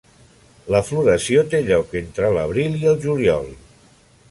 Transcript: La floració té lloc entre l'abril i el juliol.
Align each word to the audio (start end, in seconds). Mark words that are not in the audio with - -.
La 0.75 0.79
floració 0.87 1.43
té 1.51 1.59
lloc 1.67 1.95
entre 2.01 2.33
l'abril 2.39 2.81
i 2.83 2.91
el 2.95 3.01
juliol. 3.07 3.49